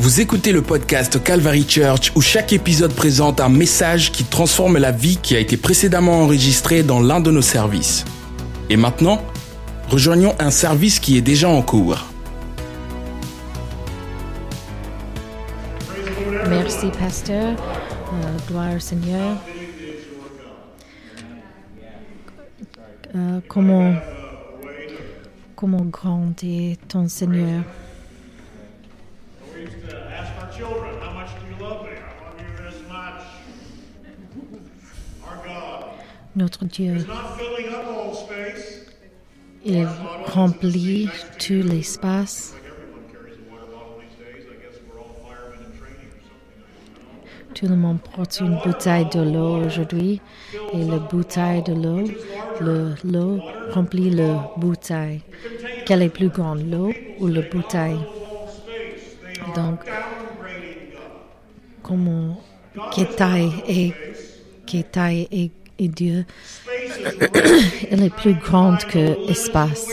[0.00, 4.92] Vous écoutez le podcast Calvary Church où chaque épisode présente un message qui transforme la
[4.92, 8.06] vie qui a été précédemment enregistrée dans l'un de nos services.
[8.70, 9.20] Et maintenant,
[9.90, 12.06] rejoignons un service qui est déjà en cours.
[16.48, 17.50] Merci, pasteur.
[17.50, 19.36] Euh, gloire au Seigneur.
[23.14, 23.92] Euh, comment,
[25.54, 27.64] comment grand est ton Seigneur?
[36.40, 36.96] Notre Dieu,
[39.62, 39.86] il
[40.24, 42.54] remplit tout l'espace.
[47.54, 50.22] Tout le monde porte une bouteille de l'eau aujourd'hui
[50.72, 52.04] et la bouteille de l'eau,
[52.62, 53.38] le- l'eau
[53.72, 55.20] remplit la bouteille.
[55.84, 58.00] Quelle est plus grande, l'eau ou la bouteille?
[59.54, 59.80] Donc,
[61.82, 62.40] comment,
[62.94, 63.92] quelle taille est,
[64.64, 64.84] quelle
[65.80, 66.24] est Dieu?
[67.90, 69.88] Elle est plus grande que l'espace.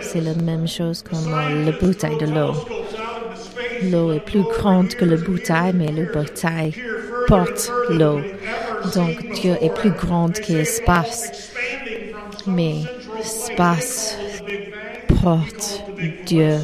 [0.00, 2.54] C'est la même chose comme euh, la bouteille de l'eau.
[3.90, 6.74] L'eau est plus grande que la bouteille, mais la bouteille
[7.26, 8.20] porte l'eau.
[8.94, 11.52] Donc Dieu est plus grand que l'espace.
[12.46, 12.82] Mais
[13.16, 14.16] l'espace
[15.20, 15.82] porte
[16.24, 16.58] Dieu.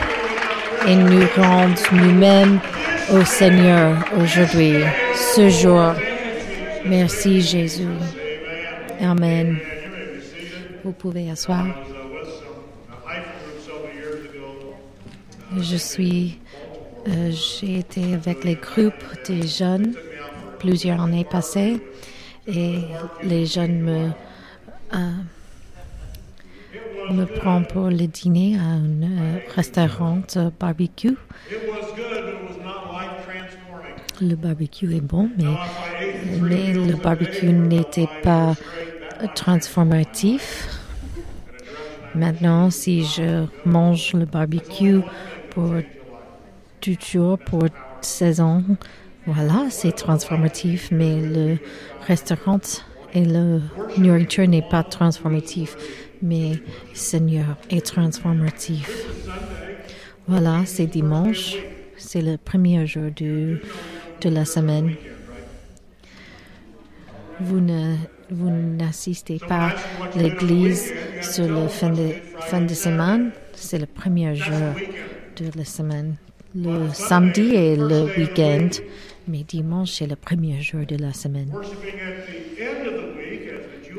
[0.87, 2.59] et nous rend nous-mêmes
[3.11, 4.75] au Seigneur aujourd'hui,
[5.15, 5.93] ce jour.
[6.85, 7.87] Merci Jésus.
[9.01, 9.57] Amen.
[10.83, 11.65] Vous pouvez asseoir.
[15.57, 16.39] Je suis,
[17.07, 18.93] euh, j'ai été avec les groupes
[19.27, 19.95] des jeunes
[20.59, 21.79] plusieurs années passées
[22.47, 22.79] et
[23.23, 24.09] les jeunes me,
[24.93, 25.11] euh,
[27.11, 30.21] me prennent pour le dîner à un euh, restaurant
[30.59, 31.15] barbecue.
[34.21, 38.53] Le barbecue est bon, mais, le barbecue n'était pas
[39.33, 40.67] transformatif.
[42.15, 44.99] Maintenant, si je mange le barbecue
[45.51, 45.73] pour
[46.81, 47.63] toujours, pour
[48.01, 48.63] saison,
[49.25, 51.57] voilà, c'est transformatif, mais le
[52.05, 52.59] restaurant
[53.13, 53.59] et la
[53.97, 55.77] nourriture n'est pas transformatif,
[56.21, 56.53] mais
[56.93, 59.05] Seigneur est transformatif.
[60.27, 61.55] Voilà, c'est dimanche,
[61.97, 63.61] c'est le premier jour de,
[64.21, 64.95] de la semaine.
[67.39, 67.95] Vous ne
[68.31, 69.69] vous n'assistez pas
[70.13, 72.09] à l'église sur le fin de,
[72.41, 74.73] fin de semaine, c'est le premier jour
[75.37, 76.15] de la semaine.
[76.55, 78.69] Le samedi et le week-end,
[79.27, 81.51] mais dimanche c'est le premier jour de la semaine.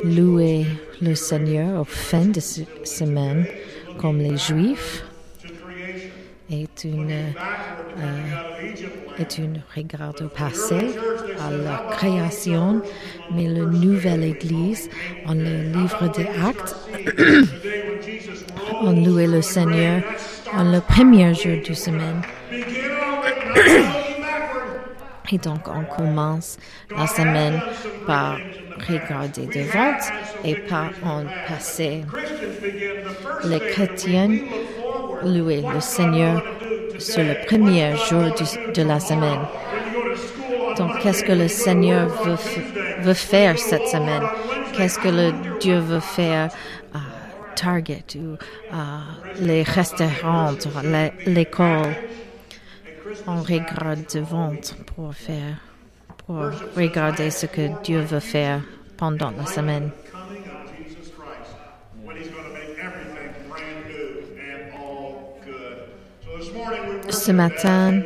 [0.04, 0.66] Louer
[1.00, 3.46] le Seigneur au fin de semaine,
[3.98, 5.04] comme les Juifs.
[6.50, 8.50] Est une land.
[9.18, 10.78] est une regard au passé,
[11.38, 12.82] à la création,
[13.32, 14.88] mais la nouvelle Église,
[15.26, 16.76] en le livre des Actes,
[18.82, 20.02] on louait le Seigneur
[20.56, 22.22] en le premier jour du semaine.
[25.32, 26.58] Et donc, on commence
[26.90, 27.60] la semaine
[28.06, 28.36] par
[28.88, 29.96] regarder devant
[30.44, 32.02] et par en passé.
[33.44, 34.38] Les chrétiens
[35.24, 36.42] louaient le Seigneur
[36.98, 38.24] sur le premier jour
[38.74, 39.40] de la semaine.
[40.76, 42.08] Donc, qu'est-ce que le Seigneur
[43.02, 44.22] veut, faire cette semaine?
[44.74, 46.50] Qu'est-ce que le Dieu veut faire
[46.94, 47.00] à
[47.56, 48.36] Target ou
[48.72, 49.00] à
[49.40, 50.54] les restaurants,
[51.26, 51.94] l'école?
[53.26, 54.52] On regarde devant
[54.94, 55.56] pour faire,
[56.26, 58.60] pour regarder ce que Dieu veut faire
[58.96, 59.90] pendant la semaine.
[67.10, 68.02] Ce matin,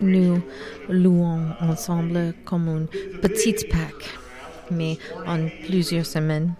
[0.00, 0.42] nous
[0.88, 4.18] louons ensemble comme une petite Pâque,
[4.70, 6.54] mais en plusieurs semaines.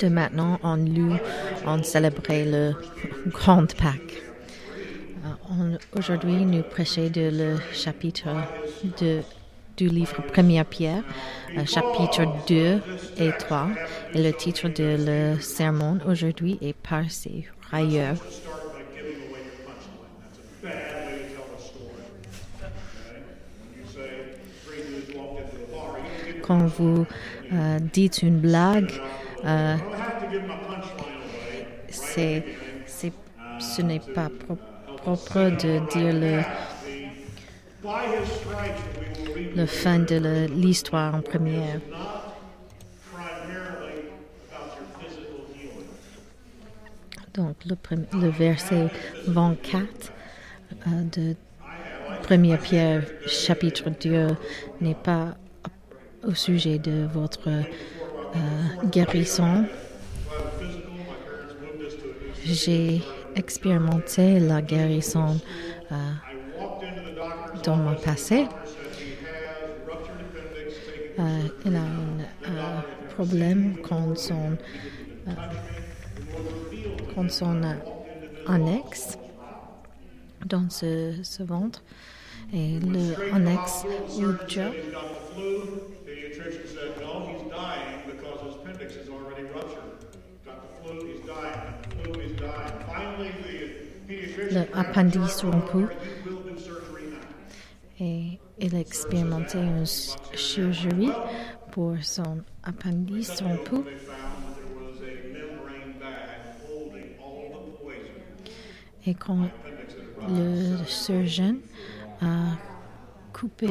[0.00, 1.16] De maintenant, on loue,
[1.66, 2.74] on célébrait le
[3.28, 4.22] Grande Pâque.
[5.24, 8.28] Euh, Aujourd'hui, nous prêchons de le chapitre
[9.00, 9.20] de
[9.76, 11.02] du livre Première Pierre,
[11.56, 12.80] euh, chapitre 2
[13.18, 13.68] et 3.
[14.14, 18.16] Et le titre de le sermon aujourd'hui est Par ses railleurs.
[20.62, 22.02] Bad way to tell a story.
[26.42, 27.06] Quand vous
[27.52, 28.90] euh, dites une blague,
[29.44, 29.76] euh,
[31.88, 32.44] c'est,
[32.86, 33.12] c'est,
[33.58, 34.58] ce n'est pas pro-
[34.96, 36.42] propre de dire le,
[39.56, 41.80] le fin de le- l'histoire en première.
[47.34, 47.76] Donc le,
[48.20, 48.88] le verset
[49.26, 49.86] 24 euh,
[51.14, 51.34] de
[52.28, 54.28] 1 Pierre chapitre 2
[54.80, 55.34] n'est pas
[56.26, 57.62] au sujet de votre euh,
[58.90, 59.64] guérison.
[62.44, 63.02] J'ai
[63.36, 65.38] expérimenté la guérison
[65.90, 65.94] euh,
[67.64, 68.46] dans mon passé.
[71.18, 71.22] Euh,
[71.66, 72.80] il a un euh,
[73.14, 74.56] problème quand son,
[75.28, 75.30] euh,
[77.14, 77.74] quand son euh,
[78.46, 79.18] annexe
[80.46, 81.82] dans ce, ventre
[82.52, 83.84] et le annexe
[84.18, 84.72] rupture.
[84.72, 85.60] He's got the flu.
[86.04, 90.06] The pediatrician said, no, he's dying because his appendix is already ruptured.
[90.44, 91.74] Got the flu, he's dying.
[91.82, 92.72] The flu, he's dying.
[92.86, 95.86] Finally, the pediatrician Le appendice rompu
[98.00, 101.12] et il a expérimenté une ch- chirurgie
[101.70, 103.76] pour son appendice rompu
[109.06, 109.48] et quand
[110.28, 111.56] le surgeon
[112.20, 112.56] a
[113.32, 113.66] coupé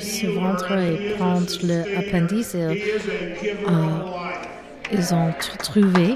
[0.00, 3.06] ce ventre et prendre l'appendice, of life.
[4.92, 6.14] ils ont tr- trouvé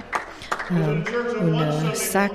[0.73, 0.97] euh,
[1.43, 2.33] un sac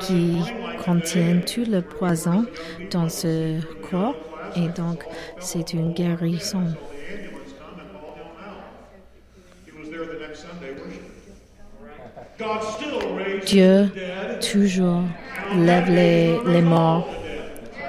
[0.00, 0.38] qui
[0.84, 2.46] contient tout le poison
[2.90, 3.60] dans ce
[3.90, 4.14] corps
[4.56, 5.04] et donc
[5.40, 6.66] c'est une guérison.
[13.46, 13.88] Dieu
[14.52, 15.02] toujours
[15.56, 17.08] lève les, les morts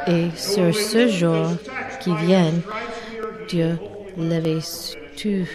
[0.07, 1.47] et sur ce jour
[1.99, 2.51] qui vient,
[3.47, 3.77] Dieu
[4.17, 5.47] lève tous,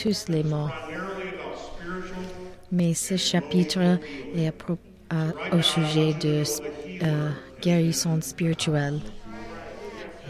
[0.00, 0.74] tous les morts.
[2.70, 3.98] Mais ce chapitre
[4.36, 4.52] est
[5.10, 6.42] à- au sujet de
[7.02, 7.30] euh,
[7.62, 9.00] guérison spirituelle.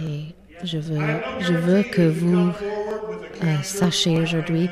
[0.02, 0.34] Et
[0.64, 1.00] je veux,
[1.40, 2.50] je veux que vous
[3.42, 4.70] euh, sachiez aujourd'hui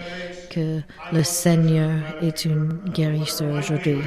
[0.49, 0.81] que
[1.13, 3.99] le Seigneur est une guérisseur aujourd'hui.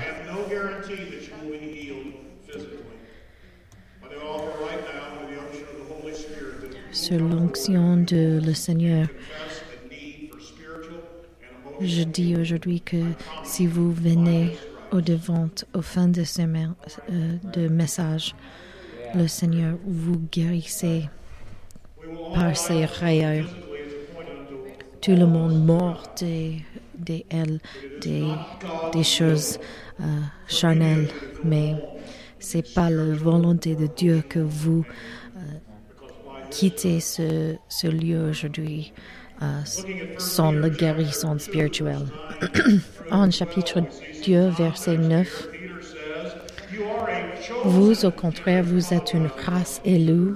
[6.92, 9.08] Sur l'onction de le Seigneur,
[11.82, 12.98] je dis aujourd'hui que
[13.44, 14.52] si vous venez
[14.92, 18.36] au devant, au fin de ce euh, de message,
[19.16, 21.10] le Seigneur vous guérissez
[22.34, 23.48] par ses railleurs.
[25.02, 26.62] Tout le monde mort des,
[26.98, 27.26] des
[28.02, 29.58] des, choses
[30.00, 30.04] euh,
[30.48, 31.08] charnelles,
[31.44, 31.76] mais
[32.40, 34.86] c'est pas la volonté de Dieu que vous
[35.38, 35.40] euh,
[36.50, 37.56] quittez ce,
[37.88, 38.94] lieu aujourd'hui
[39.42, 39.62] euh,
[40.18, 42.08] sans la guérison spirituelle.
[43.12, 43.82] en chapitre
[44.26, 46.36] 2, verset 9, Peter says,
[46.74, 47.72] You are a chosen.
[47.72, 50.36] vous, au contraire, vous êtes une race élue,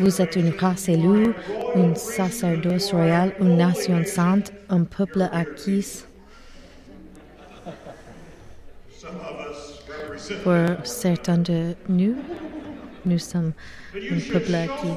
[0.00, 1.34] Vous êtes une race élue,
[1.74, 6.04] un sacerdoce royal, une nation sainte, un peuple acquis
[8.98, 12.16] Some of us represent pour certains de nous.
[13.04, 13.52] Nous sommes
[13.94, 14.94] un peuple acquis,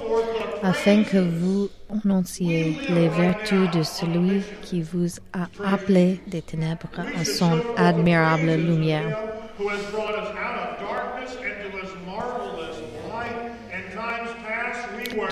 [0.63, 6.89] afin que vous annonciez les vertus de celui qui vous a appelé des ténèbres
[7.19, 9.15] à son admirable lumière.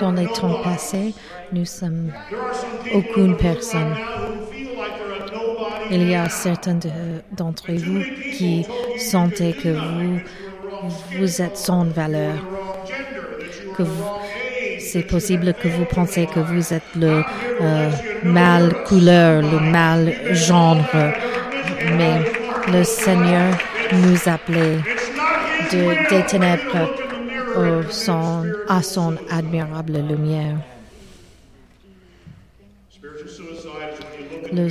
[0.00, 1.14] Dans les temps passés,
[1.52, 2.12] nous sommes
[2.94, 3.94] aucune personne.
[5.90, 8.02] Il y a certains de- d'entre vous
[8.36, 8.64] qui
[8.98, 10.20] sentez que vous,
[11.18, 12.34] vous êtes sans valeur,
[13.76, 13.82] que
[14.78, 17.22] c'est possible que vous pensez que vous êtes le
[17.60, 17.90] euh,
[18.22, 20.76] mal couleur, le mal genre,
[21.96, 22.20] mais
[22.72, 23.52] le Seigneur
[23.92, 24.78] nous appelait
[25.72, 26.88] de, des ténèbres
[27.56, 30.56] au son, à son admirable lumière.
[34.52, 34.68] Le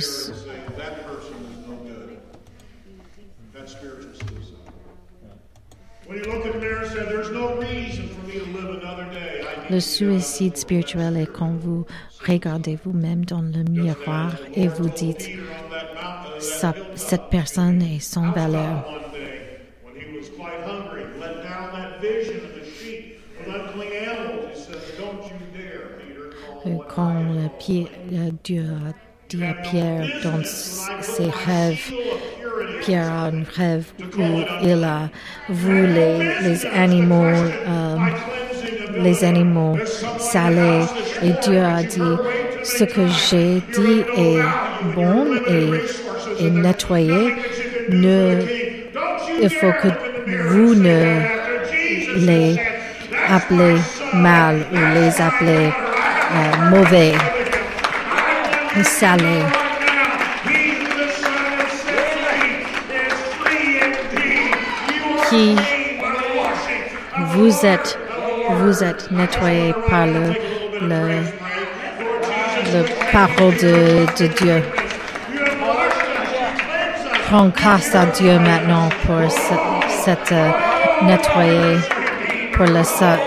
[9.70, 11.84] Le suicide spirituel est quand vous
[12.26, 15.28] regardez vous-même dans le miroir et vous dites,
[16.38, 19.07] cette personne est sans valeur.
[28.44, 28.92] Dieu a
[29.28, 31.92] dit à Pierre dans ses rêves,
[32.80, 33.84] Pierre a un rêve
[34.16, 34.22] où
[34.62, 35.08] il a
[35.48, 37.96] vu les, les animaux, euh,
[38.96, 39.76] les animaux
[40.18, 40.86] salés,
[41.22, 42.16] et Dieu a dit,
[42.64, 44.42] ce que j'ai dit est
[44.94, 47.34] bon et, et nettoyé.
[47.90, 48.40] Ne,
[49.40, 49.88] il faut que
[50.48, 51.20] vous ne
[52.26, 52.58] les
[53.28, 53.76] appelez
[54.14, 55.70] mal ou les appelez
[56.30, 57.14] euh, mauvais
[58.76, 59.44] ou salés.
[65.28, 65.56] Qui
[67.26, 67.98] vous êtes,
[68.50, 70.32] vous êtes nettoyé par le,
[70.80, 71.22] le,
[72.72, 74.62] le parole de, de Dieu.
[77.30, 81.78] Rends grâce à Dieu maintenant pour ce- cette euh,
[82.54, 83.18] pour la sa-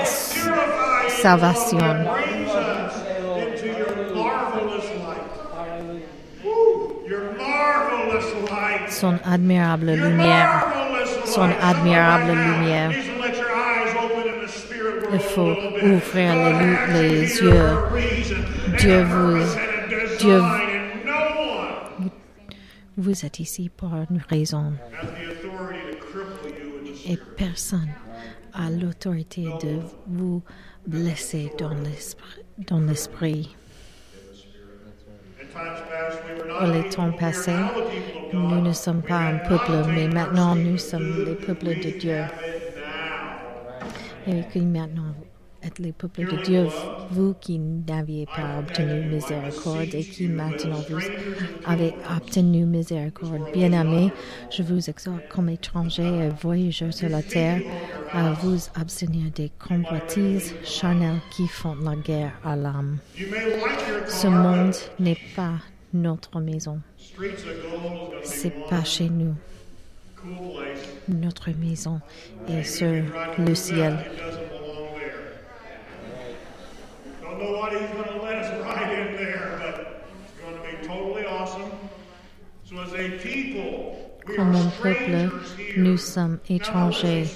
[1.22, 1.78] salvation.
[9.02, 10.64] Son admirable lumière.
[11.26, 12.92] Son admirable lumière.
[15.14, 16.34] Il faut ouvrir
[16.94, 17.78] les, yeux.
[18.78, 19.58] Dieu vous-
[20.20, 20.42] Dieu-
[22.98, 24.74] Vous êtes ici pour une raison
[27.10, 27.90] et personne
[28.54, 30.44] a l'autorité de vous
[30.86, 32.44] blesser dans l'esprit.
[32.68, 33.56] Dans l'esprit.
[33.60, 35.41] In times past, we were not Dans a
[36.72, 37.52] les temps passés,
[38.34, 42.24] nous ne sommes pas un peuple, mais maintenant nous sommes les peuples de Dieu.
[44.28, 45.16] Et que maintenant
[45.64, 46.68] êtes les peuples de Dieu,
[47.12, 51.00] vous qui n'aviez pas obtenu miséricorde et qui maintenant vous
[51.66, 53.52] avez obtenu miséricorde.
[53.54, 54.12] Bien-aimés,
[54.50, 57.62] je vous exhorte comme étrangers et voyageurs sur la terre
[58.12, 62.98] à vous abstenir des convoitises charnelles qui font la guerre à l'âme.
[64.08, 65.56] Ce monde n'est pas
[65.94, 66.80] notre maison.
[68.24, 69.36] C'est pas chez nous.
[71.08, 72.00] Notre maison
[72.48, 73.04] est sur
[73.38, 73.98] le ciel.
[74.04, 75.22] It doesn't belong there.
[77.22, 80.78] Don't know what he's going to let us ride in there, but it's going to
[80.78, 81.72] be totally awesome.
[82.66, 85.32] So as a people, we Comme are un peuple,
[85.78, 87.28] nous sommes étrangers.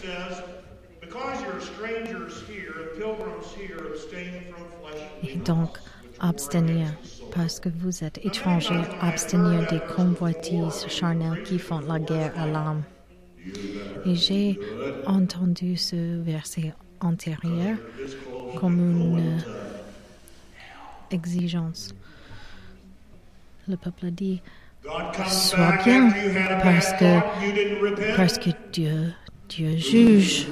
[5.24, 5.78] Et donc,
[6.20, 6.88] abstenir,
[7.32, 12.84] parce que vous êtes étrangers, abstenir des convoitises charnelles qui font la guerre à l'âme.
[14.06, 14.60] Et j'ai
[15.06, 17.78] entendu ce verset antérieur
[18.60, 19.38] comme une
[21.12, 21.94] exigence.
[23.68, 24.42] Le peuple dit,
[24.84, 29.14] God comes Sois bien, a parce que- parce que Dieu,
[29.50, 30.48] Dieu juge.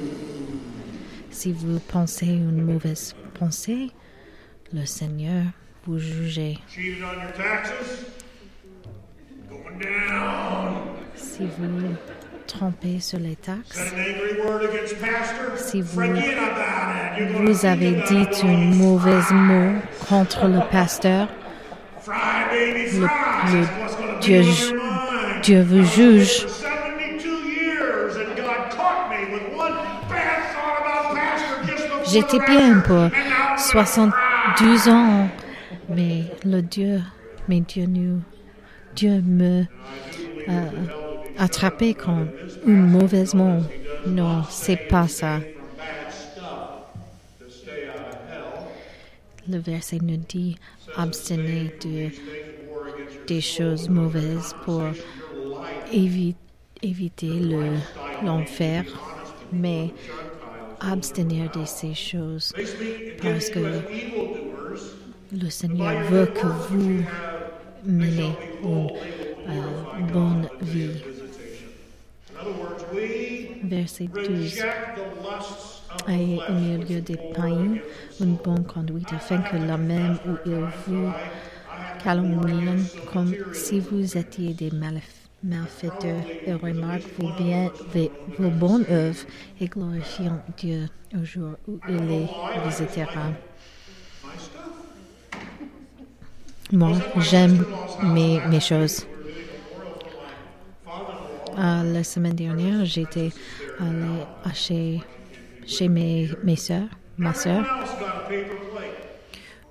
[1.29, 3.91] Si vous pensez une mauvaise pensée,
[4.72, 5.43] le Seigneur
[5.86, 6.57] vous jugez.
[11.15, 11.95] Si vous
[12.57, 13.79] trompez sur les taxes?
[15.57, 16.01] Si vous-
[17.45, 19.72] vous avez dit une mauvaise mot
[20.07, 21.27] contre le pasteur,
[22.07, 23.67] le-
[24.22, 24.43] Dieu.
[25.41, 26.41] Dieu vous juge.
[26.41, 29.74] For 72 years, and God caught me with one
[30.10, 33.13] bad thought about pastor just before J'étais bien pour and now I'm
[33.57, 35.27] gonna 72 ans,
[35.89, 37.01] mais le Dieu,
[37.50, 38.22] mais Dieu nous,
[38.95, 39.65] Dieu me
[40.48, 40.69] euh,
[41.38, 42.30] attrapé comme
[42.66, 43.60] une mauvaise mot.
[44.06, 45.40] Non, c'est pas ça.
[49.50, 50.58] Le verset nous dit
[50.96, 52.10] abstenez de,
[53.28, 54.84] des choses mauvaises pour
[55.92, 56.36] évi-
[56.82, 57.78] éviter le-
[58.24, 58.86] l'enfer,
[59.52, 59.90] mais
[60.80, 62.54] abstenir de ces choses
[63.22, 63.60] parce que
[65.34, 67.04] le Seigneur veut que vous
[67.86, 68.32] menez
[68.63, 68.90] une
[69.50, 71.02] euh, bonne vie.
[72.36, 74.27] In other words, we Verset 12.
[74.27, 77.77] reject the lusts of the Ayez au milieu des païens
[78.20, 81.12] une bonne conduite afin que la même où ils vous
[82.03, 85.01] calomnient comme si vous étiez des malf-
[85.44, 87.72] malfaiteurs et remarquent vos, bien,
[88.38, 89.25] vos bonnes œuvres
[89.60, 90.88] et glorifient Dieu
[91.20, 92.27] au jour où il les
[92.65, 93.32] visitera.
[96.72, 97.65] Moi, j'aime
[98.03, 99.06] mes, mes choses.
[101.57, 103.29] Euh, la semaine dernière, j'étais
[103.79, 105.01] allée chez,
[105.65, 107.63] chez mes, mes soeurs, ma soeur.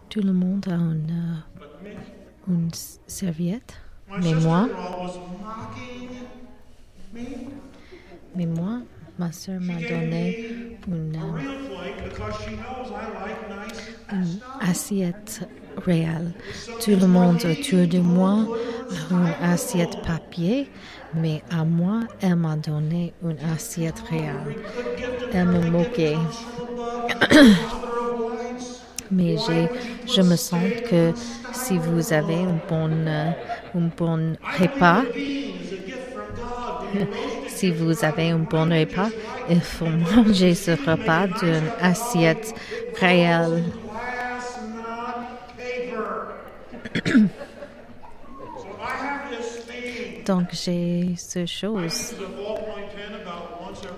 [0.08, 1.42] Tout le monde a une,
[1.86, 1.92] euh,
[2.48, 2.70] une
[3.06, 3.74] serviette.
[4.22, 4.68] Mais moi,
[8.36, 8.80] mais moi,
[9.19, 11.19] ma soeur m'a donné une,
[14.12, 15.49] une assiette
[15.85, 16.33] réel.
[16.81, 18.47] Tout le monde autour de moi
[18.90, 20.71] a une assiette papier,
[21.14, 24.57] mais à moi, elle m'a donné une assiette réelle.
[25.33, 26.16] Elle me moquait.
[29.11, 29.37] mais
[30.07, 31.12] je me sens que
[31.52, 33.35] si vous avez un bon, un
[33.97, 35.02] bon repas,
[37.62, 39.11] si vous avez un bon repas,
[39.49, 42.52] il faut manger ce repas d'une assiette
[42.99, 43.62] réelle.
[50.26, 52.16] Donc j'ai ce chose.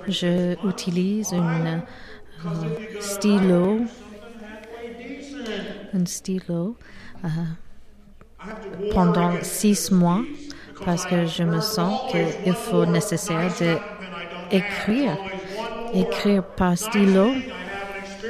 [0.09, 1.81] Je utilise une
[2.45, 3.81] euh, stylo,
[5.95, 6.77] un stylo
[7.25, 7.29] euh,
[8.93, 10.21] pendant six mois
[10.85, 13.77] parce que je me sens qu'il faut nécessaire de
[14.51, 15.17] écrire,
[16.57, 17.33] par stylo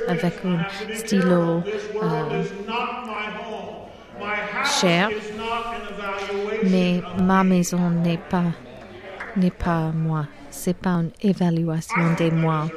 [0.09, 1.63] avec un stylo
[2.03, 2.45] euh,
[4.81, 5.11] cher,
[6.65, 8.45] mais ma maison n'est pas
[9.37, 10.27] n'est pas moi.
[10.51, 12.69] C'est pas une évaluation de moi.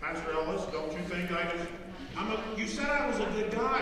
[0.00, 1.68] Pastor Ellis, don't you think I just
[2.16, 3.80] I'm a you said I was a good guy.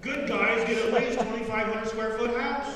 [0.00, 2.74] Good guys get at least twenty five hundred square foot house.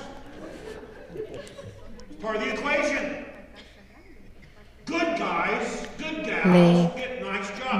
[1.14, 3.24] It's part of the equation.
[4.84, 6.88] Good guys, good gals Les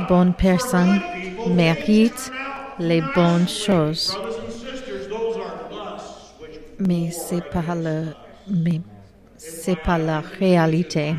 [0.09, 1.01] bonnes personnes
[1.49, 2.31] méritent
[2.79, 4.17] les bonnes choses.
[6.79, 8.07] Mais c'est pas le
[8.49, 8.81] mais
[9.37, 11.15] c'est pas la réalité.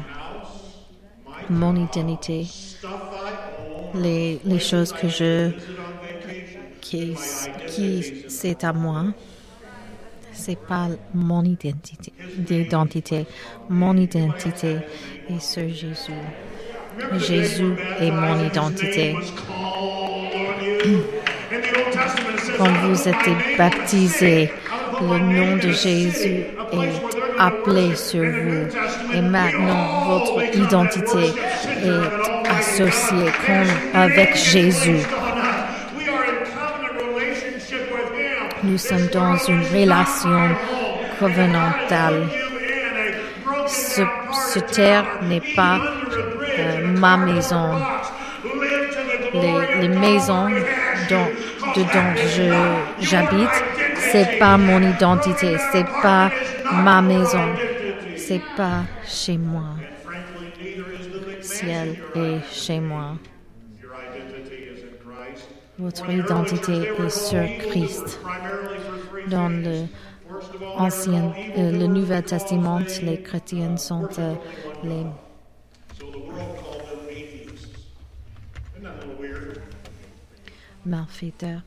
[1.49, 2.47] Mon identité
[3.93, 5.51] les, les choses que je
[6.81, 7.15] qui,
[7.67, 9.05] qui c'est à moi.
[10.31, 13.25] C'est pas mon identité d'identité.
[13.69, 14.77] Mon identité
[15.29, 16.11] est sur Jésus
[17.19, 19.15] Jésus est mon identité
[22.57, 24.51] Quand vous êtes baptisés,
[25.01, 27.01] le nom de Jésus est
[27.37, 28.67] appelé sur vous.
[29.13, 31.33] Et maintenant, votre identité
[31.83, 35.05] est associée comme avec Jésus.
[38.63, 40.55] Nous sommes dans une relation
[41.19, 42.27] covenantale.
[43.67, 44.01] Ce,
[44.53, 45.79] ce terre n'est pas
[46.59, 47.71] euh, ma maison.
[49.33, 50.49] Les, les maisons
[51.09, 51.27] dont,
[51.75, 53.63] dedans je, j'habite,
[54.11, 56.31] c'est pas mon identité, c'est pas
[56.71, 57.53] ma maison,
[58.15, 59.75] c'est pas chez moi.
[61.41, 63.15] Ciel est chez moi.
[65.79, 68.19] Votre identité est sur Christ.
[69.27, 69.85] Dans le
[70.77, 74.33] ancien, euh, le Nouveau Testament, les chrétiens sont euh,
[74.83, 75.05] les
[80.87, 81.61] malfaiteurs.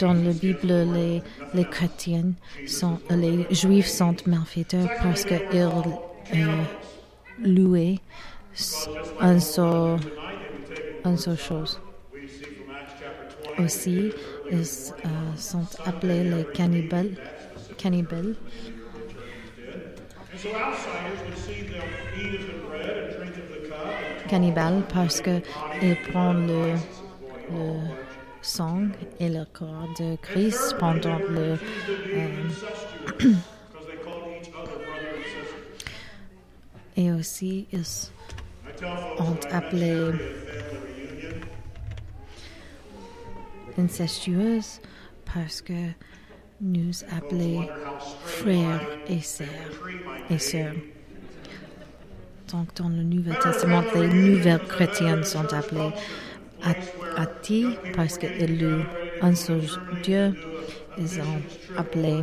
[0.00, 1.22] Dans la Bible, les,
[1.54, 2.32] les chrétiens
[2.66, 5.40] sont, les juifs sont malfaiteurs parce qu'ils
[6.34, 6.62] euh,
[7.42, 7.98] louaient
[9.20, 9.98] un seul,
[11.04, 11.80] un seule chose.
[12.12, 13.64] we see from Acts chapter 20.
[13.64, 14.12] Aussi,
[14.50, 17.16] ils euh, sont appelés les cannibales.
[17.76, 18.34] cannibales.
[20.38, 21.82] And so outsiders would see them
[22.16, 23.86] eat of the bread and drink of the cup
[24.20, 26.74] and cannibales parce qu'ils prennent le,
[27.50, 27.80] le
[28.40, 31.58] sang et le corps de Christ pendant le, euh,
[33.18, 35.90] because they called each other brother and sister.
[36.96, 38.12] et aussi ils
[39.18, 40.12] ont appelé
[43.76, 44.80] incestueuses
[45.24, 45.90] parce que
[46.60, 47.66] nous appelons
[48.24, 49.46] frères et sœurs
[50.30, 50.74] et sœurs.
[52.52, 55.92] Donc dans le Nouveau Testament, les nouvelles chrétiennes sont appelées
[57.16, 58.18] athées parce
[58.58, 58.84] louent
[59.22, 59.62] un seul
[60.02, 60.34] Dieu.
[60.98, 62.22] Ils ont appelé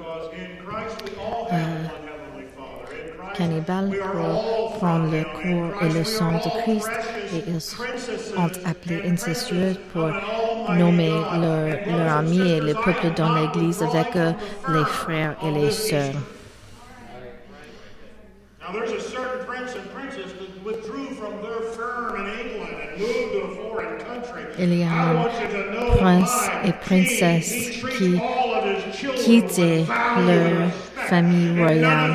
[0.00, 3.04] because in Christ we all have one heavenly Father.
[3.04, 6.90] In Christ cannibales pour prendre le corps et le sang de Christ
[7.34, 10.10] et ils ont appelé incestueux pour
[10.68, 11.10] nommer
[11.42, 14.34] leurs leur amis et le peuple dans l'église avec eux,
[14.68, 16.14] les frères et les sœurs.
[24.58, 28.20] Il y a un prince et princesse qui
[29.16, 29.84] quittaient
[30.26, 30.70] leur
[31.08, 32.12] famille royale.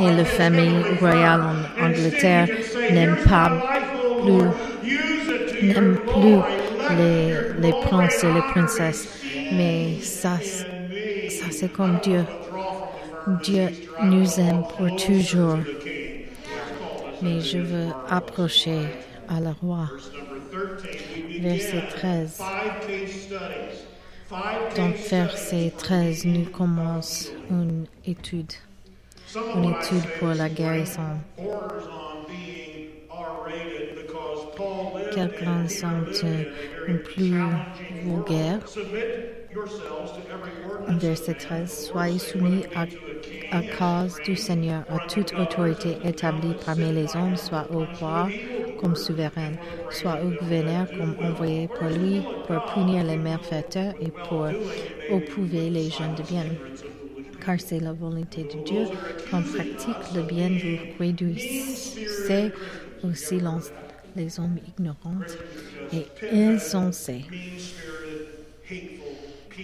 [0.00, 2.48] Et la famille royale en Angleterre
[2.90, 3.50] n'aime "Here's pas
[4.22, 6.40] plus- n'aime plus
[6.90, 9.08] les, princes et les princesses.
[9.52, 12.24] Mais ça, ça c'est comme Dieu.
[13.42, 13.68] Dieu
[14.02, 15.58] nous aime pour toujours.
[17.22, 18.80] mais je veux approcher
[19.28, 19.88] à le roi.
[20.52, 22.36] Number 13, we Verset begin 13.
[22.36, 23.78] five case studies.
[24.28, 28.52] Five Donc, case verset 13, nous commençons une étude,
[29.54, 31.20] une étude pour la is guérison.
[35.16, 35.86] In sont
[36.24, 38.28] euh, plus challenging world.
[38.28, 38.66] vulgaire.
[38.66, 39.04] Submit
[39.52, 42.86] yourselves to every ordinance Verset 13, Soyez soumis à,
[43.78, 48.28] cause du Seigneur à toute autorité établie parmi les hommes, soit au roi
[48.80, 49.52] comme souverain,
[49.90, 54.48] soit au gouverneur comme envoyé pour lui, pour punir les malfaiteurs et pour
[55.10, 56.46] éprouver les gens de bien.
[57.44, 58.86] Car c'est la volonté de Dieu
[59.30, 62.52] qu'on pratique le bien, vous réduisez
[63.04, 63.70] au silence
[64.16, 65.20] les hommes ignorants
[65.92, 67.24] et insensés.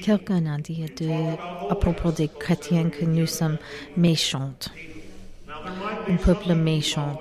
[0.02, 0.84] Quelqu'un a dit
[1.70, 3.58] à propos des chrétiens que nous sommes
[3.96, 4.14] be
[6.08, 7.20] un peuple méchant.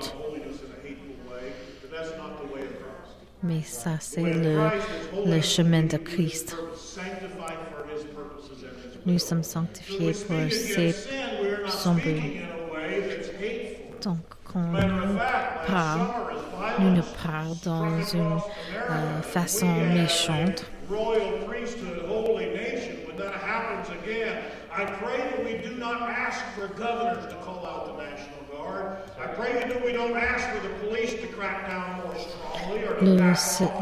[3.44, 6.56] Mais ça, c'est le, chemin de Christ.
[9.06, 10.94] Nous sommes sanctifiés pour ses
[11.70, 11.96] son.
[14.04, 14.20] Donc,
[14.52, 15.20] quand nous
[16.80, 17.02] nous ne
[17.64, 18.40] dans une
[18.90, 20.66] euh, façon méchante.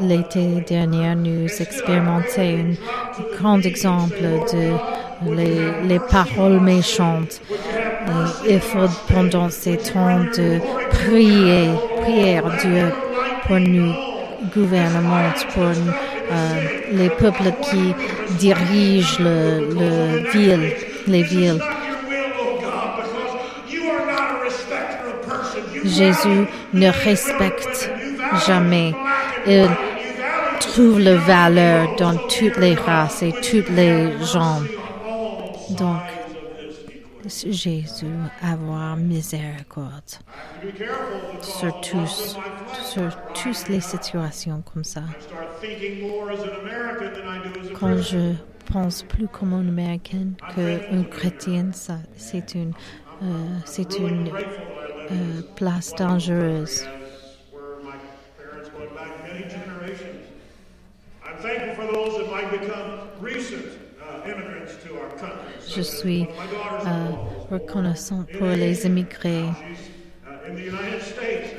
[0.02, 2.76] L'été dernier, nous expérimentions
[3.18, 4.76] un grand exemple de
[5.24, 7.42] les, les paroles méchantes.
[8.48, 11.70] Et il faut pendant ces temps de prier,
[12.02, 12.92] prier Dieu
[13.48, 13.94] pour nous
[14.54, 17.94] gouvernements, pour euh, les peuples qui
[18.38, 20.72] dirigent le, le ville,
[21.08, 21.62] les villes.
[25.84, 27.92] Jésus ne respecte
[28.48, 28.94] jamais.
[29.48, 29.70] Il
[30.60, 34.62] trouve la valeur dans toutes les races et toutes les gens.
[35.72, 36.02] Donc,
[37.28, 38.06] Jésus,
[38.42, 40.04] avoir miséricorde
[41.42, 42.38] sur tous,
[42.84, 45.02] sur toutes les situations comme ça.
[47.80, 48.34] Quand je
[48.72, 51.72] pense plus comme un Américain qu'un chrétien,
[52.16, 52.74] c'est une,
[53.24, 56.86] euh, c'est une euh, place dangereuse.
[64.06, 64.46] Uh.
[65.68, 66.24] Je suis
[66.86, 67.12] euh,
[67.52, 69.46] reconnaissant pour les immigrés
[70.24, 70.34] uh,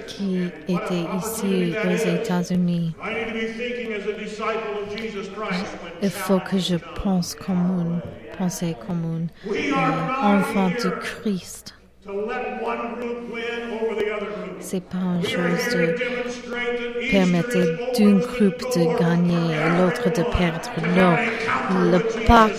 [0.07, 2.95] qui étaient ici aux États-Unis.
[6.03, 8.01] Il faut que je pense comme une
[8.37, 11.75] pensée comme un euh, enfant de Christ.
[14.61, 15.95] C'est pas une chose de
[16.47, 20.23] to demonstrate that Easter permettre is d'un open to groupe de gagner et l'autre de
[20.23, 20.71] perdre.
[20.97, 21.17] Non,
[21.91, 22.53] le Pâques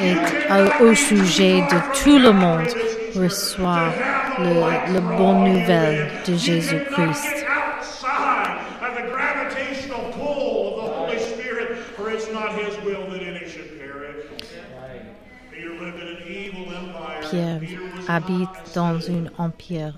[0.00, 2.68] est au, sujet de tout le monde
[3.16, 3.92] reçoit
[4.38, 7.44] le, le bonne nouvelle de Jésus-Christ.
[17.30, 17.60] Pierre
[18.08, 19.96] habite dans un empire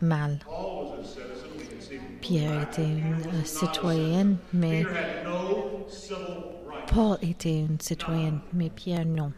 [0.00, 0.38] mal.
[2.22, 4.84] Pierre était une citoyenne, mais.
[6.86, 9.32] Paul était une citoyenne, mais Pierre non.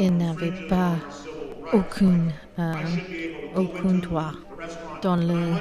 [0.00, 0.94] Il n'avait pas
[1.72, 2.72] aucune, euh,
[3.56, 4.32] aucun droit
[5.02, 5.52] dans, le,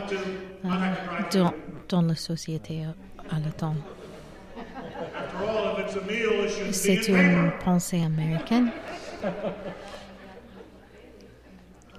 [0.66, 0.70] euh,
[1.34, 1.54] dans,
[1.90, 2.84] dans la société
[3.32, 3.76] à le temps.
[6.72, 8.72] C'est une pensée américaine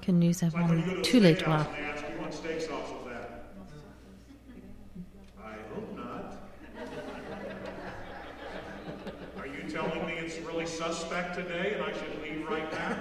[0.05, 0.69] que nous avons
[1.03, 1.67] tous les droits.
[2.25, 3.45] And they ask you want steak sauce with that.
[5.43, 6.37] I hope not.
[9.39, 12.99] Are you telling me it's really suspect today and I should leave right now?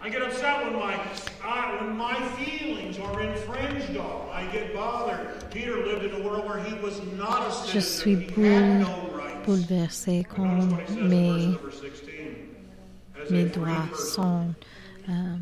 [0.00, 1.00] I get upset when my
[1.42, 4.28] I, when my feelings are infringed on.
[4.30, 5.50] I get bothered.
[5.50, 8.80] Peter lived in a world where he was not a Je suis he had boule-
[8.80, 9.46] no rights.
[9.46, 12.56] bouleversée quand what he says in mes, verse number 16.
[13.22, 13.48] As a mes
[13.88, 14.54] person, sont,
[15.08, 15.36] euh,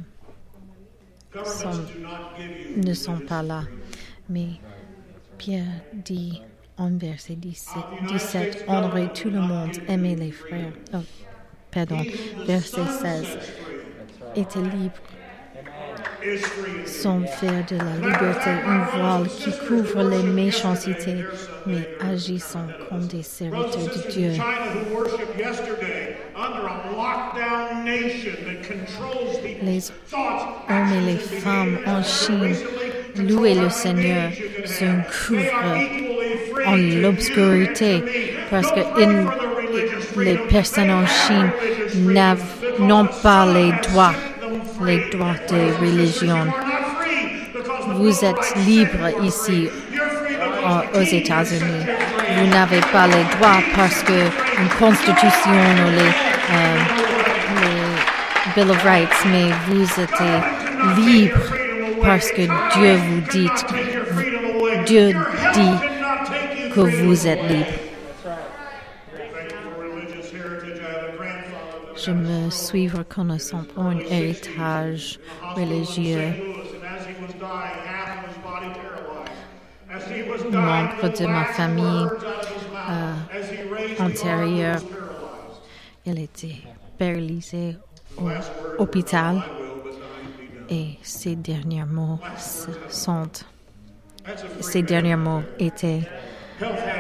[2.77, 3.63] ne sont pas là.
[4.29, 4.49] Mais
[5.39, 6.43] Pierre dit
[6.79, 7.75] en verset 17,
[8.09, 10.73] 17 honorez tout le monde, aimez les frères.
[10.95, 10.99] Oh,
[11.71, 12.03] pardon,
[12.47, 13.39] verset 16,
[14.37, 15.01] était libre
[16.87, 21.25] sans faire de la liberté un voile qui couvre les méchancetés,
[21.67, 24.33] mais agissant comme des serviteurs de Dieu.
[29.63, 32.57] Les hommes et les femmes en Chine
[33.17, 34.31] louent le Seigneur
[34.65, 34.85] se
[35.27, 38.03] couvrent en l'obscurité
[38.51, 38.81] parce que
[40.21, 41.51] les personnes en Chine
[42.79, 44.15] n'ont pas les droits,
[44.85, 46.47] les droits de religion.
[47.95, 49.69] Vous êtes libre ici
[50.95, 51.85] aux États-Unis.
[52.39, 56.77] Vous n'avez pas les droits parce que une constitution ou euh,
[57.61, 60.23] les Bill of Rights, mais vous êtes
[60.97, 61.41] libre
[62.03, 62.43] parce que
[62.75, 63.49] Dieu vous dit,
[64.87, 65.15] Dieu
[65.55, 67.67] dit que vous êtes libre.
[72.05, 75.21] Je me suis reconnaissant pour un héritage
[75.55, 76.33] religieux.
[80.51, 82.09] Membre de ma famille
[84.03, 84.81] antérieure,
[86.05, 86.57] il était
[86.99, 87.77] paralysé
[88.19, 88.29] au
[88.83, 89.43] hôpital
[90.69, 92.19] et ses derniers mots
[92.89, 93.29] sont
[94.61, 96.03] ces derniers mots étaient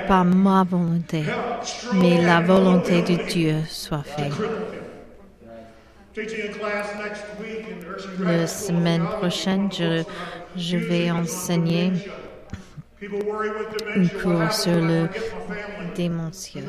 [0.08, 1.22] pas ma volonté,
[1.94, 4.32] mais la volonté de Dieu soit faite.
[8.18, 10.02] La semaine prochaine, je,
[10.56, 11.92] je vais enseigner
[13.02, 15.08] un cours sur le
[15.94, 16.64] démentieux.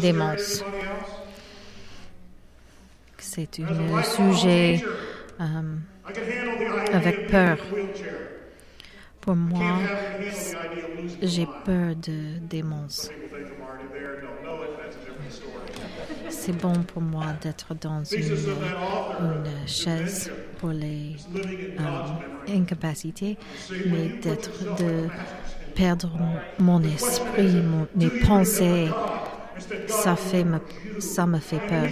[0.00, 0.64] Démence.
[3.18, 4.84] C'est un sujet
[5.38, 5.82] um,
[6.92, 7.58] avec peur.
[9.20, 9.78] Pour moi,
[11.22, 13.10] j'ai peur de démence.
[16.50, 23.38] C'est bon pour moi d'être dans une, une, chaise pour les euh, incapacités,
[23.70, 25.06] mais d'être de
[25.76, 26.10] perdre
[26.58, 28.88] mon esprit, mon, mes pensées,
[29.86, 30.58] ça fait me,
[30.98, 31.88] ça me fait peur.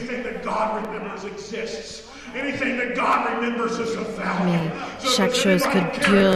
[4.44, 5.78] Mais chaque chose que
[6.10, 6.30] Dieu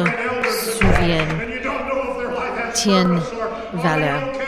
[0.48, 1.40] souvienne
[2.72, 3.20] tienne
[3.72, 4.41] valeur.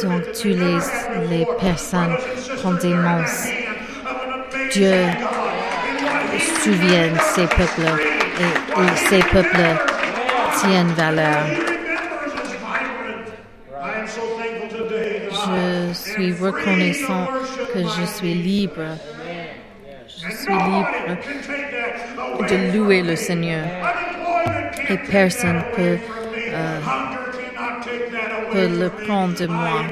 [0.00, 0.78] Donc, tous les,
[1.30, 2.16] les personnes
[2.56, 3.48] prennent des monstres.
[4.72, 4.94] Dieu
[6.62, 7.90] souvienne ces peuples
[8.40, 9.76] et, ces peuples
[10.58, 11.46] tiennent valeur.
[15.30, 17.26] Je suis reconnaissant
[17.74, 18.82] que je suis libre.
[20.08, 21.18] Je suis libre
[22.48, 23.66] de louer le Seigneur.
[24.88, 25.98] Et personne peut,
[26.38, 26.78] euh,
[28.54, 29.82] le prendre de moi.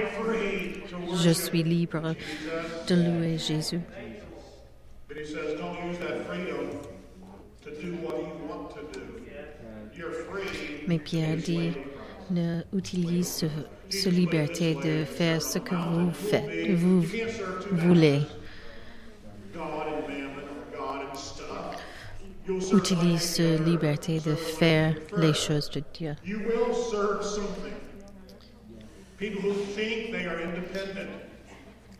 [1.22, 2.14] Je suis libre
[2.88, 3.80] de louer Jésus.
[10.86, 11.72] Mais Pierre dit,
[12.30, 13.46] ne utilise
[13.90, 17.04] ce, liberté de faire ce que vous faites, vous
[17.72, 18.20] voulez.
[22.72, 26.14] Utilise cette liberté de faire les choses de Dieu.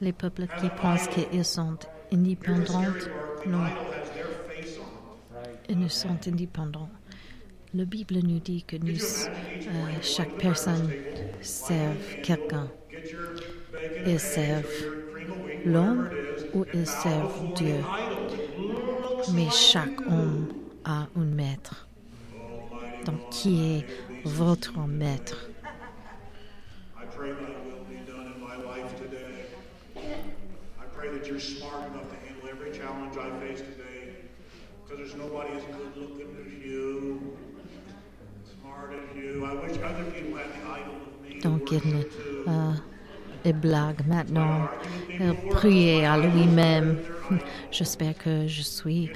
[0.01, 1.77] Les peuples qui pensent qu'ils sont
[2.11, 2.95] indépendants,
[3.47, 3.65] non,
[5.69, 6.89] ils ne sont indépendants.
[7.75, 10.91] La Bible nous dit que nous, euh, chaque personne
[11.43, 12.69] serve quelqu'un.
[14.07, 14.67] Ils servent
[15.67, 16.09] l'homme
[16.55, 17.77] ou ils servent Dieu?
[19.35, 20.49] Mais chaque homme
[20.85, 21.87] a un maître.
[23.05, 23.87] Donc, qui est
[24.25, 25.51] votre maître?
[31.41, 34.15] Smart enough to handle every challenge I face today.
[34.83, 37.37] Because there's nobody as good looking as you,
[38.61, 39.45] smart as you.
[39.45, 41.41] I wish other people had the idol of me.
[41.41, 42.07] Donc il
[42.47, 42.73] euh,
[43.45, 44.69] des blagues maintenant.
[45.19, 46.99] Il priait à lui-même.
[47.71, 49.11] J'espère que je suis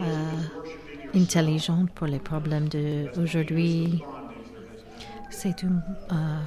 [0.00, 4.02] euh, intelligente pour les problèmes d'aujourd'hui.
[5.30, 6.38] C'est une euh,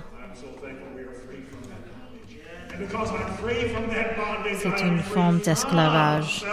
[4.55, 6.45] c'est une forme d'esclavage.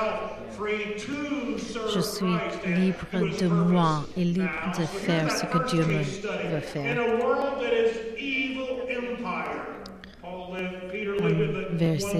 [1.94, 2.36] Je suis
[2.66, 6.02] libre de moi et libre de faire ce que Dieu me
[6.52, 6.96] veut faire.
[11.22, 12.18] Un verset,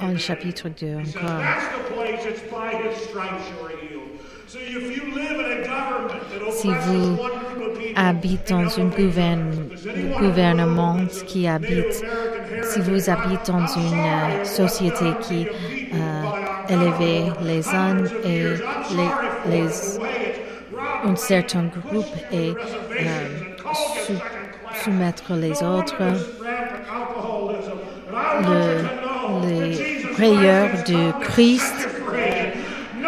[0.00, 1.42] un chapitre 2 encore.
[6.50, 7.18] Si vous
[7.96, 8.90] habitez dans un
[10.20, 12.04] gouvernement qui habite,
[12.64, 15.46] si vous habitez dans une euh, société qui
[15.94, 18.42] euh, élève les uns et
[18.94, 19.10] les,
[19.50, 19.68] les,
[21.04, 24.14] un certain groupe est euh,
[24.84, 26.02] soumettre les autres,
[28.42, 31.88] le, les prières de Christ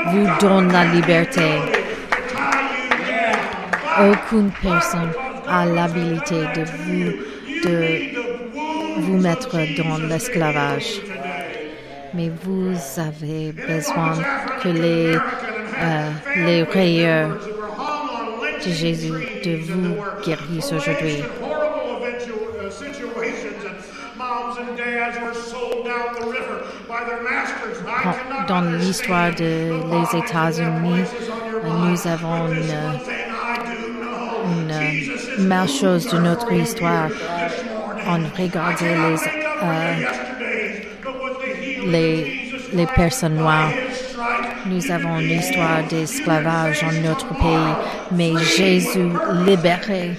[0.07, 1.61] vous donnent la liberté.
[4.01, 5.12] Aucune personne
[5.49, 7.12] a l'habilité de vous,
[7.64, 11.01] de vous mettre dans l'esclavage.
[12.12, 14.14] Mais vous avez besoin
[14.62, 17.38] que les, euh, les rayeurs
[18.64, 19.12] de Jésus
[19.45, 21.23] de vous guérissent aujourd'hui.
[28.48, 31.04] Dans l'histoire de the les bodies États-Unis,
[31.64, 32.74] nous avons une,
[35.38, 37.09] une chose de notre histoire.
[38.07, 39.16] On regardait les,
[39.62, 39.94] euh,
[41.87, 42.14] les,
[42.72, 43.72] les personnes noires.
[44.66, 47.74] Nous avons une histoire d'esclavage en notre pays,
[48.12, 49.11] mais Jésus
[49.46, 50.16] libéré.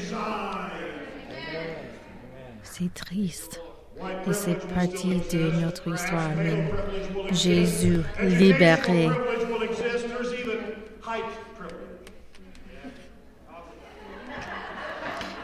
[2.63, 3.61] C'est triste.
[4.27, 6.31] Et c'est partie de notre histoire,
[7.31, 9.09] Jésus libéré.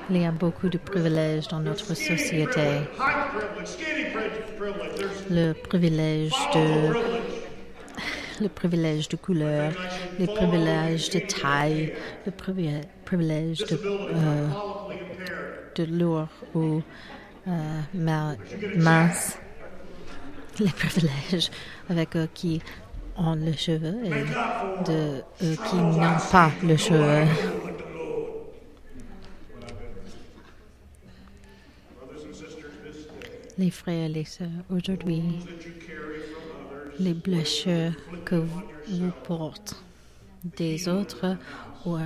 [0.09, 2.81] Il y a beaucoup de privilèges dans notre société.
[5.29, 6.93] Le privilège de,
[8.41, 9.71] le privilège de couleur,
[10.19, 11.93] les privilèges de taille,
[12.25, 14.47] le privi- privilège de, euh,
[15.75, 16.81] de lourd ou
[17.47, 18.35] euh, ma-
[18.75, 19.37] mince,
[20.59, 21.49] les privilèges
[21.89, 22.61] avec eux qui
[23.17, 27.25] ont le cheveu et de eux qui n'ont pas le cheveu.
[33.57, 35.21] Les frères et les sœurs, aujourd'hui,
[36.99, 37.91] les blessures
[38.25, 39.75] que vous portez
[40.57, 41.37] des autres
[41.85, 41.97] ou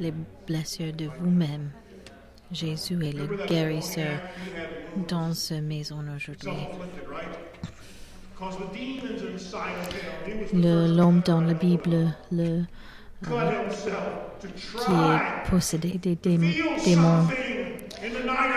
[0.00, 0.12] les
[0.46, 1.70] blessures de vous-même.
[2.52, 4.20] Jésus est le guérisseur
[5.08, 6.52] dans cette maison aujourd'hui.
[10.52, 12.62] L'homme dans la Bible, le,
[13.24, 13.30] to
[14.78, 17.26] qui est possédé des démons,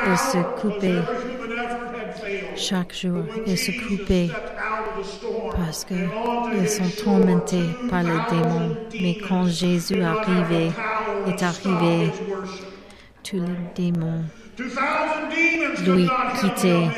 [0.08, 1.01] Il se coupait.
[2.55, 3.71] chaque jour, When il se
[5.03, 8.77] storm parce qu'ils sont tourmentés par les 2,000 démons.
[8.93, 10.73] Mais quand Jésus did
[11.27, 12.12] est arrivé,
[13.27, 14.23] tous les démons
[14.57, 16.89] 2,000 demons could lui Jesus.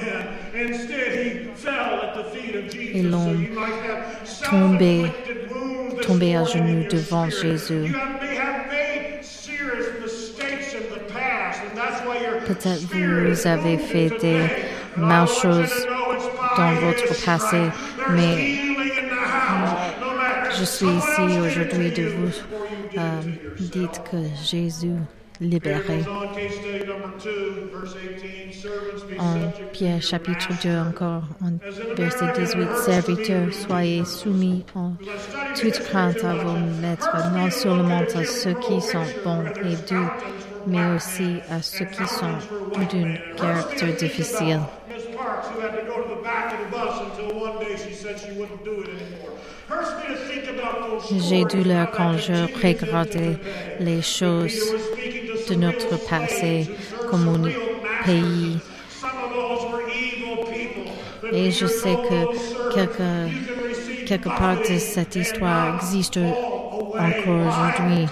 [2.93, 3.35] Et l'ont
[4.49, 5.05] tombé-
[6.01, 7.29] tombé à genoux devant.
[7.29, 7.93] Jésus.
[12.45, 14.41] Peut-être vous avez fait des
[14.95, 15.87] mal choses
[16.57, 17.61] dans votre passé,
[18.11, 18.55] mais
[20.57, 22.31] je suis ici aujourd'hui de vous
[22.97, 23.21] euh,
[23.59, 24.93] dites que Jésus
[25.39, 25.97] Here libéré.
[25.97, 30.71] goes on, case study number two, verse 18, servants be En Pierre chapitre master.
[30.71, 31.60] 2 encore, en
[31.95, 34.93] verset 18, Serviteurs, soyez soumis en
[35.56, 40.10] toute crainte à vos maîtres, non seulement à ceux qui sont bons et doux,
[40.65, 42.38] mais aussi à ceux qui sont
[42.91, 44.62] d'un caractère difficile.
[51.30, 53.38] J'ai douleur quand je regardais
[53.80, 54.73] les choses
[55.47, 56.69] De notre passé
[57.10, 58.57] comme un pays.
[61.31, 66.19] Et je sais que quelque, "You can receive quelque part de cette histoire existe
[66.99, 68.07] encore aujourd'hui.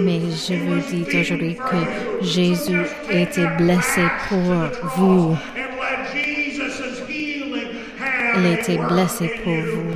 [0.00, 2.24] Mais je vous dis aujourd'hui que.
[2.24, 4.38] Jésus était that blessé pour
[4.96, 5.36] vous.
[8.36, 9.92] Il a work blessé pour vous.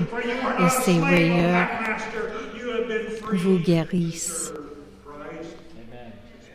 [0.61, 1.67] Et a ses rayures
[3.33, 4.53] vous guérissent.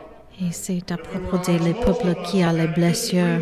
[0.42, 3.42] Et c'est à propos des peuples qui a les blessures,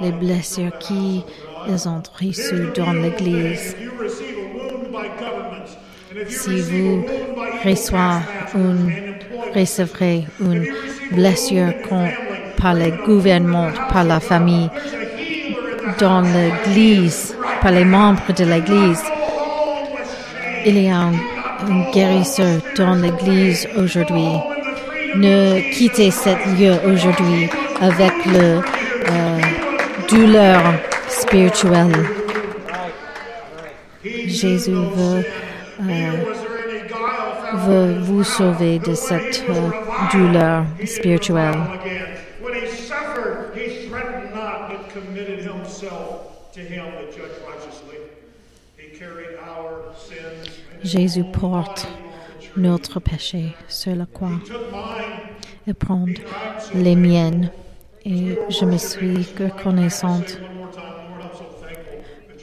[0.00, 1.24] les blessures qui
[1.68, 3.76] ils ont reçues dans l'Église.
[6.28, 7.04] Si vous
[7.64, 9.14] reçoivez une,
[9.54, 10.66] recevrez une
[11.12, 11.72] blessure
[12.56, 14.70] par le gouvernement, par la famille,
[15.98, 19.02] dans l'Église, par les membres de l'Église.
[20.64, 21.12] Il y a un,
[21.92, 24.32] guérisseur dans l'Église aujourd'hui.
[25.16, 27.50] Ne quittez cet lieu aujourd'hui
[27.80, 28.60] avec le
[29.10, 29.40] euh,
[30.08, 30.60] douleur
[31.08, 31.92] spirituelle.
[34.04, 35.24] Jésus veut,
[35.82, 36.10] euh,
[37.66, 39.70] veut vous sauver de cette euh,
[40.12, 41.58] douleur spirituelle.
[50.82, 51.86] Jésus porte
[52.56, 54.38] notre péché sur la croix
[55.66, 56.06] et prend
[56.74, 57.50] les miennes.
[58.04, 60.38] Et je me suis reconnaissante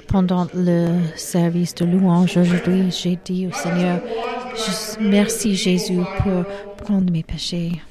[0.08, 2.92] pendant le service de louange aujourd'hui.
[2.92, 4.00] J'ai dit au Seigneur,
[4.56, 6.46] je- merci Jésus pour
[6.78, 7.82] prendre mes péchés.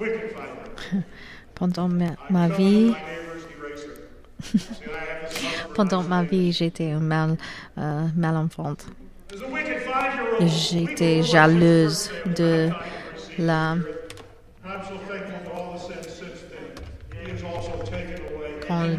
[1.54, 1.88] Pendant
[2.30, 2.92] ma, vie,
[5.74, 7.36] pendant ma vie, j'étais mal,
[7.78, 8.06] euh,
[9.50, 12.70] wicked five-year-old, J'étais jalouse de
[13.38, 13.76] la
[18.68, 18.98] Quand-.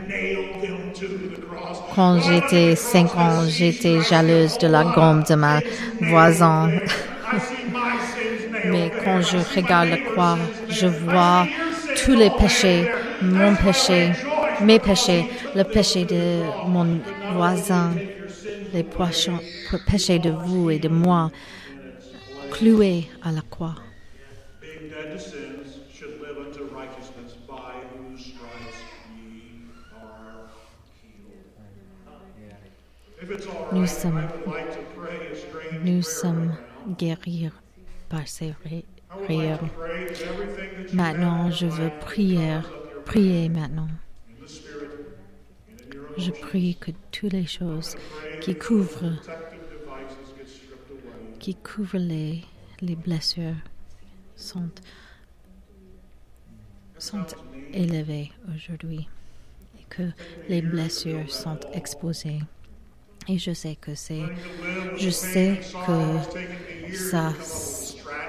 [1.96, 5.60] Quand j'étais 5 ans, j'étais jalouse de la gomme de ma
[6.02, 6.70] voisin.
[6.70, 10.38] I see my sins nailed Mais quand je regarde la croix,
[10.70, 11.46] je vois
[12.04, 12.90] tous les péchés,
[13.22, 14.12] mon péché,
[14.62, 15.26] mes péchés,
[15.56, 17.00] le péché de mon
[17.36, 17.94] voisin,
[18.74, 21.32] les péchés de vous et de moi,
[22.52, 23.76] cloués à la croix.
[33.72, 34.28] Nous sommes-
[35.84, 36.56] Nous sommes
[36.98, 37.50] guéris
[38.10, 38.54] par ces
[39.30, 39.70] you
[40.94, 42.60] Maintenant, je veux prier,
[43.06, 43.88] prier maintenant.
[43.88, 44.90] in the spirit
[45.70, 47.96] and in your Je prie que toutes les choses
[48.42, 49.14] qui couvrent,
[51.40, 52.44] qui couvrent les,
[52.82, 53.56] les blessures
[54.36, 54.70] sont,
[57.74, 59.08] élevées aujourd'hui
[59.80, 60.04] et que
[60.48, 62.40] les blessures sont exposées.
[63.28, 64.24] Et je sais que c'est,
[64.98, 67.34] je sais que ça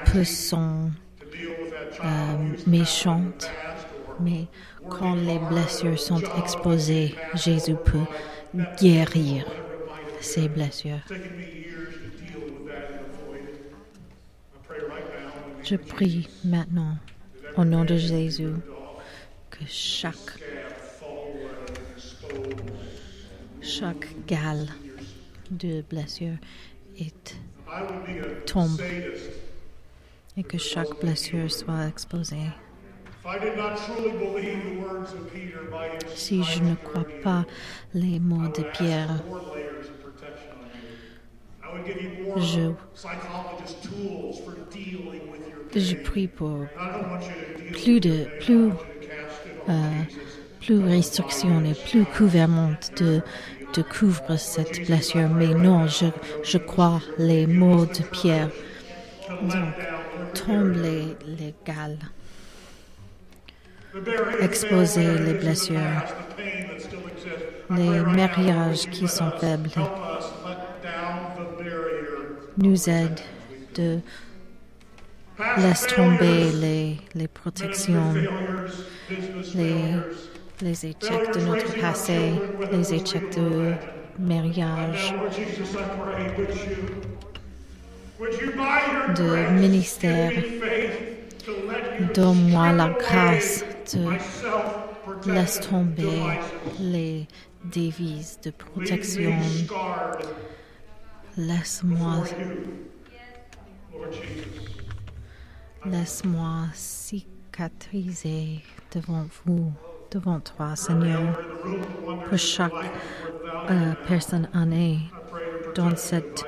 [0.07, 0.91] peut sont
[2.05, 3.51] euh, méchantes,
[4.20, 4.47] mais
[4.89, 8.07] quand les blessures sont exposées, Jésus peut
[8.80, 9.45] guérir
[10.20, 11.01] ces blessures.
[15.62, 16.97] Je prie maintenant,
[17.57, 18.53] au nom de Jésus,
[19.51, 20.39] que chaque,
[23.62, 24.66] chaque gale
[25.51, 26.37] de blessure
[26.99, 27.37] est,
[28.47, 28.80] tombe
[30.37, 32.51] et que chaque blessure soit exposée.
[36.14, 37.45] Si je ne crois pas
[37.95, 39.22] les mots de Pierre,
[42.37, 42.72] Je-
[45.77, 46.66] je prie pour
[47.72, 48.70] plus de, plus,
[49.68, 49.91] euh,
[50.61, 53.20] plus restriction et plus gouvernement de,
[53.75, 55.29] de couvrir cette blessure.
[55.31, 56.07] Mais non, je,
[56.45, 58.51] je crois les mots de Pierre.
[59.29, 59.75] Donc,
[60.35, 61.99] tombe les, les gales,
[64.40, 65.78] exposer les blessures,
[67.70, 69.70] les mariages qui sont faibles.
[72.57, 73.20] Nous aide
[73.76, 73.99] de
[75.36, 78.14] Past laisse tomber les, protections,
[79.55, 79.74] les,
[80.62, 82.34] les échecs de notre passé,
[82.70, 83.72] les échecs de
[84.18, 85.12] mariage,
[89.16, 90.32] de ministère,
[92.14, 96.41] donne-moi la grâce self-protective laisse tomber
[96.80, 97.26] les
[97.64, 99.32] devises de protection.
[101.37, 102.24] Laisse-moi,
[105.85, 108.62] laisse-moi cicatriser
[108.95, 109.72] devant vous,
[110.11, 111.39] devant toi, Seigneur,
[112.28, 112.72] pour chaque
[113.70, 115.01] euh, personne année
[115.74, 116.45] dans cette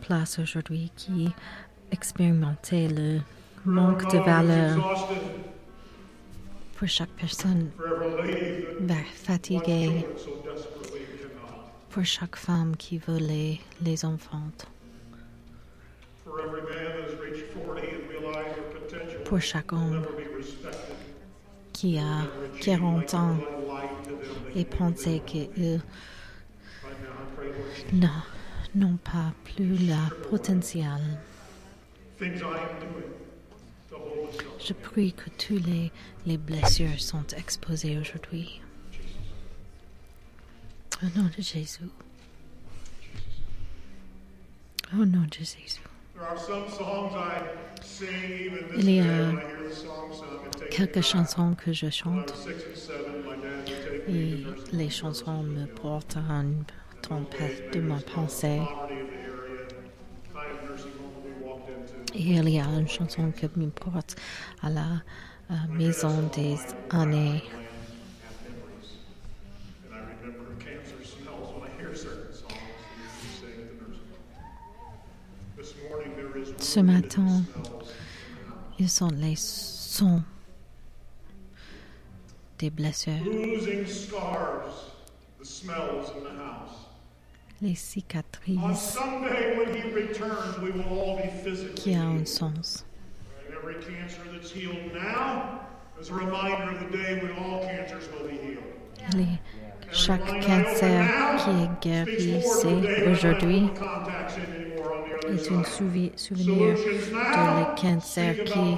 [0.00, 1.30] place aujourd'hui qui
[1.90, 3.20] expérimentait le
[3.64, 5.08] manque de valeur
[6.80, 7.70] pour chaque personne
[8.80, 10.06] bah, fatiguée,
[11.90, 14.50] pour chaque femme qui veut les, enfants,
[19.26, 20.06] pour chaque homme
[21.74, 22.22] qui a
[22.62, 23.36] 40 ans
[24.56, 25.50] et pensait qu'ils
[27.92, 28.06] euh,
[28.74, 31.18] n'ont pas plus le potentiel.
[34.64, 35.90] Je prie que toutes les,
[36.26, 38.60] les blessures sont exposées aujourd'hui.
[41.02, 41.80] Au nom de Jésus.
[44.92, 45.80] Au nom de Jésus.
[48.76, 49.32] Il y a
[50.70, 52.34] quelques chansons que je chante
[54.08, 56.64] et les chansons me portent à une
[57.02, 58.60] tempête de ma pensée.
[62.14, 64.16] Et il y a une chanson qui me porte
[64.62, 65.02] à la
[65.50, 66.56] euh, maison des
[66.90, 67.42] années.
[76.58, 77.42] Ce matin,
[78.78, 80.22] ils sont les sons
[82.58, 83.12] des blessures,
[87.62, 88.98] les cicatrices.
[91.74, 92.86] Qui a un sens.
[99.16, 99.26] Les,
[99.92, 101.04] chaque cancer
[101.38, 102.42] qui est guéri
[103.10, 103.68] aujourd'hui
[105.28, 108.76] est un souvi- souvenir de le cancer qui,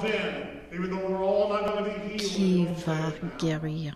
[2.17, 3.95] qui va guérir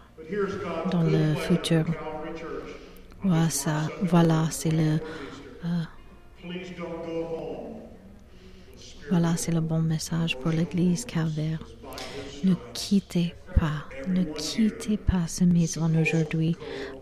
[0.92, 1.86] dans le futur.
[3.24, 5.00] Voilà, ça, voilà c'est le,
[5.66, 5.84] euh,
[9.10, 11.60] voilà, c'est le bon message pour l'Église calvaire.
[12.44, 16.56] Ne quittez pas, ne quittez pas cette maison aujourd'hui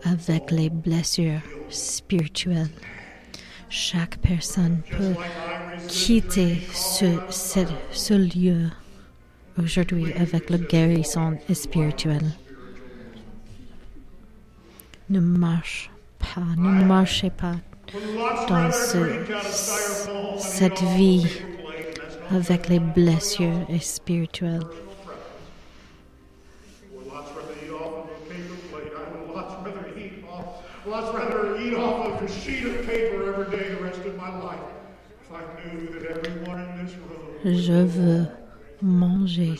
[0.04, 2.70] avec les blessures spirituelles.
[3.68, 5.14] Chaque personne peut
[5.88, 7.60] quitter ce, ce,
[7.90, 8.70] ce lieu
[9.58, 12.22] aujourd'hui avec le guérison spirituel.
[15.10, 15.90] Ne marche
[16.56, 17.54] ne marchez pas
[18.48, 18.98] dans ce,
[20.38, 21.26] cette vie
[22.30, 24.60] avec les blessures spirituelles.
[37.44, 38.24] Je veux
[38.82, 39.54] manger,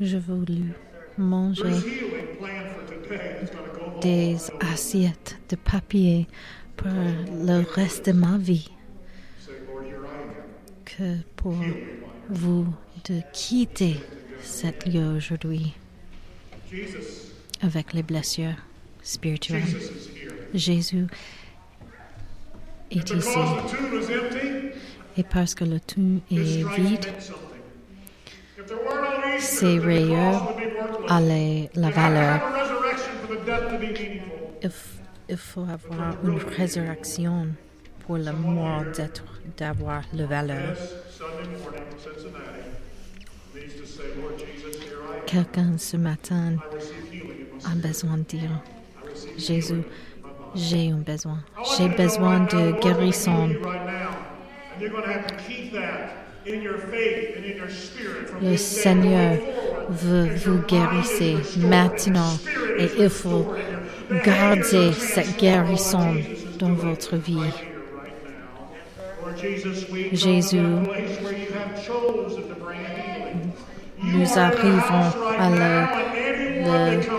[0.00, 0.44] je veux
[1.18, 2.15] manger
[4.00, 6.26] Des assiettes de papier
[6.76, 8.70] pour le reste de ma vie.
[10.84, 11.56] Que pour
[12.28, 12.66] vous
[13.08, 13.96] de quitter
[14.42, 15.74] cette lieu aujourd'hui.
[17.62, 18.56] Avec les blessures
[19.02, 19.62] spirituelles.
[20.54, 21.06] Jésus
[22.90, 23.38] est ici.
[25.16, 27.06] et parce que le tombe est vide,
[29.60, 30.55] the rayures
[31.06, 31.70] cross would be worthless.
[31.70, 32.40] a les- la valeur.
[35.28, 37.48] Il, faut avoir une résurrection
[38.06, 38.84] pour le mort
[39.56, 40.76] d'avoir la valeur.
[45.26, 46.56] Quelqu'un ce matin
[47.64, 48.62] a besoin de dire,
[49.36, 49.82] Jésus,
[50.54, 51.38] j'ai un besoin.
[51.76, 53.50] J'ai besoin de guérison.
[58.42, 59.36] Le Seigneur
[59.88, 61.04] veut vous guérir
[61.58, 62.38] maintenant
[62.78, 63.52] et il faut
[64.24, 66.14] garder cette guérison
[66.58, 67.38] dans votre vie.
[70.12, 70.60] Jésus,
[74.02, 75.90] nous arrivons à la,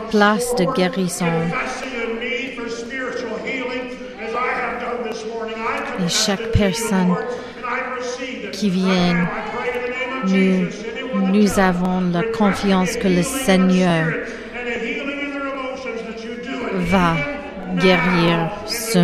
[0.09, 1.25] place de guérison.
[5.99, 7.15] Et chaque personne
[8.51, 9.27] qui of
[10.25, 10.67] nous,
[11.31, 14.07] nous avons la confiance que le Seigneur
[16.89, 17.15] va
[17.75, 18.99] guérir ce,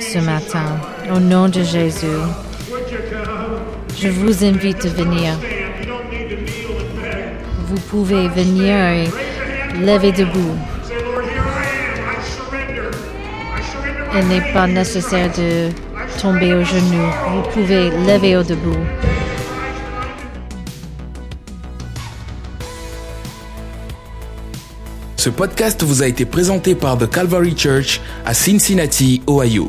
[0.00, 0.80] ce matin.
[1.14, 2.06] Au nom de Jésus,
[3.96, 5.34] je vous invite à venir.
[7.68, 9.08] Vous pouvez venir et
[9.84, 10.56] lever debout.
[14.18, 15.85] Il n'est pas nécessaire de
[16.26, 16.54] tomber.
[16.54, 18.74] Vous pouvez lever au debout.
[25.16, 29.68] Ce podcast vous a été présenté par The Calvary Church à Cincinnati, Ohio.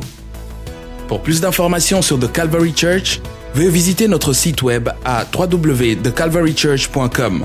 [1.06, 3.20] Pour plus d'informations sur The Calvary Church,
[3.54, 7.44] veuillez visiter notre site web à www.thecalvarychurch.com